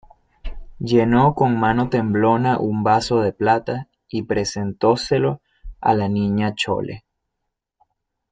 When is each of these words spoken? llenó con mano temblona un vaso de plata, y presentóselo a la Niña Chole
llenó 0.79 1.35
con 1.35 1.59
mano 1.59 1.87
temblona 1.89 2.57
un 2.57 2.81
vaso 2.81 3.19
de 3.21 3.33
plata, 3.33 3.87
y 4.09 4.23
presentóselo 4.23 5.41
a 5.79 5.93
la 5.93 6.09
Niña 6.09 6.55
Chole 6.55 7.05